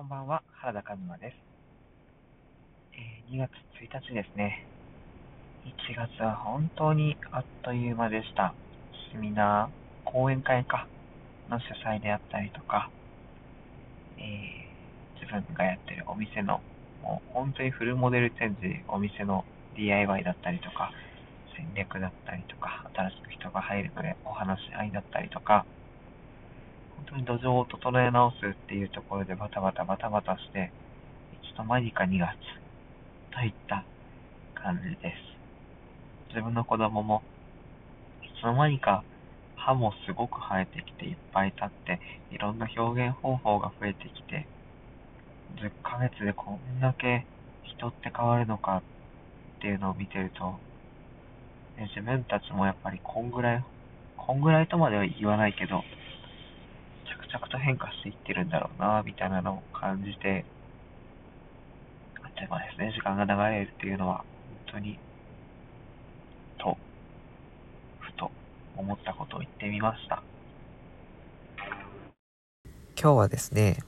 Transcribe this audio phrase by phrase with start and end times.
[0.00, 1.36] こんばんは、原田和馬です。
[2.94, 3.50] えー2月
[3.84, 4.66] 1日ですね。
[5.66, 8.54] 1月は本当にあっという間でした。
[9.12, 10.86] セミナー、講演会か、
[11.50, 12.88] の主催であったりとか、
[14.16, 16.62] えー自分がやってるお店の、
[17.02, 19.44] もう本当にフルモデルチェンジ、お店の
[19.76, 20.92] DIY だったりとか、
[21.54, 25.66] 戦略だったりとか、新しく人が入るのでお話し合いだったりとか、
[27.00, 30.70] 本当に土壌を整え直すっていうところでバタバタバタバタして、
[31.32, 32.36] いつの間にか2月
[33.32, 33.84] といった
[34.54, 35.14] 感じで
[36.28, 36.34] す。
[36.34, 37.22] 自分の子供も、
[38.22, 39.02] いつの間にか
[39.56, 42.00] 歯もすごく生えてきていっぱい立って、
[42.30, 44.46] いろんな表現方法が増えてきて、
[45.56, 47.24] 10ヶ月でこんだけ
[47.64, 48.82] 人って変わるのか
[49.58, 50.44] っていうのを見てると、
[51.76, 53.64] ね自分たちもやっぱりこんぐらい、
[54.16, 55.82] こんぐらいとまでは言わないけど、
[57.32, 60.44] 着と変化していってるんだろうな、みたいなのを感じて、
[62.22, 64.24] あっという間ですね、時間が流れるっていうのは、本
[64.74, 64.98] 当に、
[66.58, 66.76] と、
[68.00, 68.30] ふと
[68.76, 70.22] 思ったことを言ってみました。
[73.02, 73.78] 今日はですね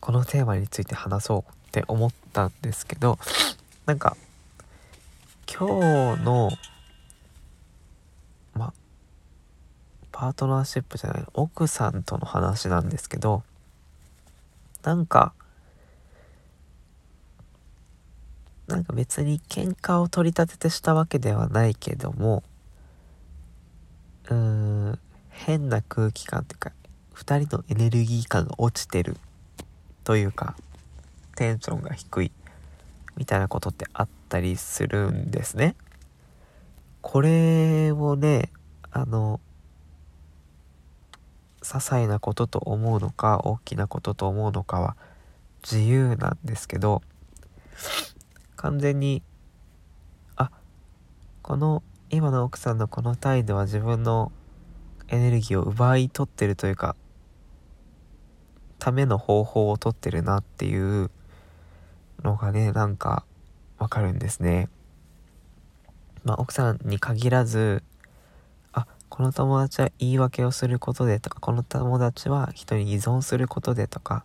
[0.00, 3.20] このテーマについて話そうって思ったんですけど
[3.86, 4.16] なんか
[5.46, 6.50] 今日の
[8.54, 8.72] ま
[10.18, 13.44] パートナーシップじゃない奥さんとの話なんですけど
[14.82, 15.32] なんか
[18.66, 22.42] なんか別に喧嘩を取り立ててしたわけではないけども
[24.28, 24.98] うーん
[25.30, 26.72] 変な空気感っていうか
[27.14, 29.16] 2人のエネルギー感が落ちてる
[30.02, 30.56] というか
[31.36, 32.32] テンションが低い
[33.16, 35.76] みたいなことってあったりするんですね。
[37.02, 38.50] これをね
[38.90, 39.38] あの
[41.68, 44.96] 些細なことと思うのか大きなことと思うのかは
[45.62, 47.02] 自由なんですけど
[48.56, 49.22] 完全に
[50.36, 50.50] あ
[51.42, 54.32] この今の奥さんのこの態度は自分の
[55.08, 56.96] エネルギーを奪い取ってるというか
[58.78, 61.10] ための方法を取ってるなっていう
[62.24, 63.26] のがねなんか
[63.78, 64.68] わかるんですね。
[66.24, 67.82] まあ奥さんに限らず
[69.08, 74.24] この友達は言い訳をすることでとかこの友達は人に依存することでとか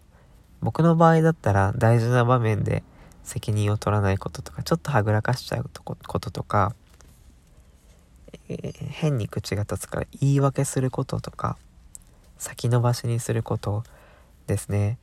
[0.62, 2.84] 僕の場合だったら大事な場面で
[3.24, 6.76] 責任を取らないこととかちょっとはぐらかしちゃうとこととか
[8.50, 11.58] えー変に口が立つから言い訳することとか
[12.38, 13.84] 先延ばしにすること
[14.48, 14.98] ですね。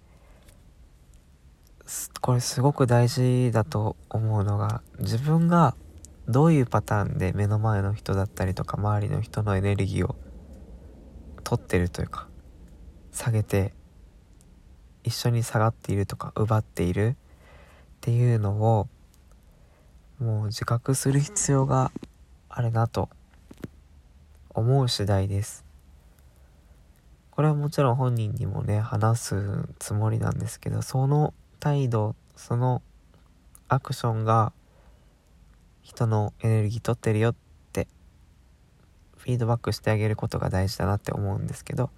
[2.20, 5.74] これすごく大事だと思うのが自分が
[6.30, 10.14] どういうパターンで目の前の人だったりとか周りの人のエネルギーを
[11.42, 12.28] 取ってるというか
[13.12, 13.74] 下げて
[15.02, 17.14] 一緒に下がっているとか奪っているっ
[18.00, 18.88] ていうのを
[20.20, 21.90] もう自覚する必要が
[22.48, 23.08] あるなと
[24.50, 25.64] 思う次第です。
[27.30, 32.82] これはもちろん本人にもね話すつもりなんですけどその態度その
[33.68, 34.52] アクションが
[35.90, 37.34] 人のエネルギー取ってるよっ
[37.72, 37.88] て
[39.18, 41.90] フィードバックしてあげることが大事だなって思うんですけど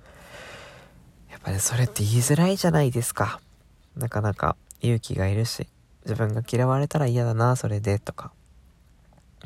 [1.31, 3.41] やっぱりそれって言いづらいじゃないですか。
[3.97, 5.67] なかなか勇気がいるし
[6.05, 8.33] 自分が嫌われたら嫌だなそれでとか。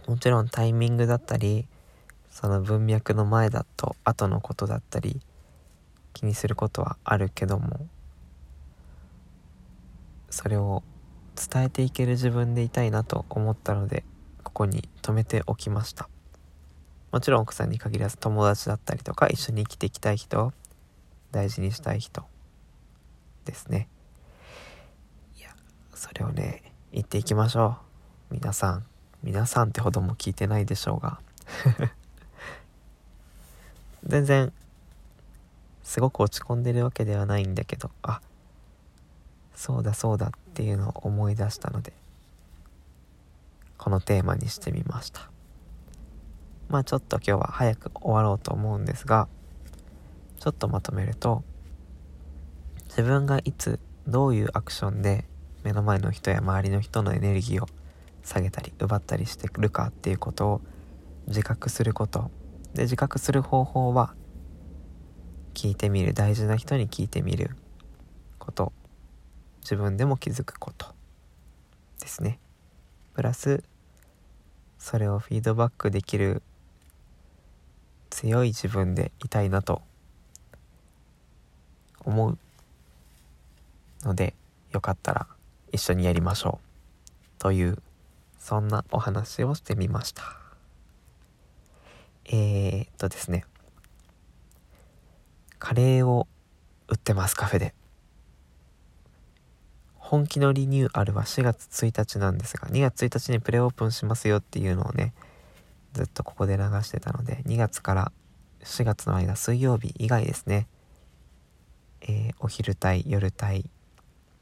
[0.07, 1.67] もちろんタイミングだったり
[2.31, 5.21] その文脈の前だと後のことだったり
[6.13, 7.89] 気にすることはあるけども
[10.31, 10.85] それを
[11.35, 14.05] 伝えていける自分でいたいなと思ったので
[14.57, 16.09] こに留めておきました。
[17.13, 20.51] もちろん奥さんに限らず友達だったりとか一緒に生きていきたい人
[21.31, 22.25] 大事にしたい人
[23.45, 23.89] ですね。
[25.39, 25.51] いや
[25.95, 27.77] それをね言っていきましょ
[28.31, 28.35] う。
[28.35, 28.85] 皆さん
[29.23, 31.21] 皆さんってほども聞いてないでしょうが。
[34.07, 34.55] 全然
[35.83, 38.23] すごく落ち込んでるわけではないんだけどあ
[39.55, 41.93] そうだそうだっていうのを思い出したので
[43.79, 45.31] このテーマにしてみました。
[46.69, 49.29] まあちょっと今日は早く終わろうと思うんですが
[50.41, 51.45] ちょっとまとめると
[52.89, 55.25] 自分がいつどういうアクションで
[55.63, 57.69] 目の前の人や周りの人のエネルギーを
[58.25, 60.61] 下げたり奪ったりしてくるかっていうことを
[61.29, 62.31] 自覚すること。
[62.75, 64.15] で自覚する方法は
[65.55, 66.13] 聞いてみる。
[66.13, 67.57] 大事な人に聞いてみる
[68.39, 68.73] こと。
[69.63, 70.95] 自分でも気づくこと。
[72.01, 72.39] ですね。
[73.17, 73.65] プラス
[74.79, 76.43] それをフィードバックできる
[78.11, 79.81] 強い自分でいたいなと
[82.05, 82.39] 思う
[84.03, 84.35] ので
[84.71, 85.27] よかったら
[85.73, 87.79] 一緒にやりましょうという
[88.39, 90.23] そんなお話をしてみました。
[92.27, 93.47] えー、っとですね。
[95.59, 96.29] カレーを
[96.87, 97.73] 売ってますカフェで。
[100.07, 105.13] 本気のリニューアルは4月1日なんですが2月1日にプレオープンしますよっていうのをね
[105.95, 108.13] ずっとここで流してたので2月から
[108.63, 110.69] 4月の間水曜日以外ですね。
[112.03, 113.69] えー、お昼帯夜帯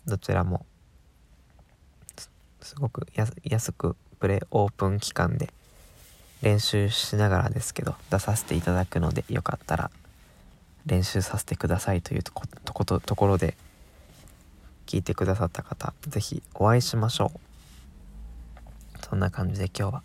[0.05, 0.66] どちらも
[2.61, 3.06] すごく
[3.43, 5.49] 安くプレオープン期間で
[6.43, 9.90] 練習しながらですけど出させていただくのでよかったら
[10.84, 12.44] 練習させてくださいというとこ
[12.84, 13.56] とところで
[14.87, 17.39] 聞いてくださった方是非お会いしましょう。
[19.05, 20.03] そんな感じで今日は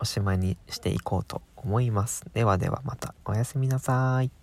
[0.00, 2.24] おしまいにしていこうと思います。
[2.34, 4.41] ではではまたおやすみなさい。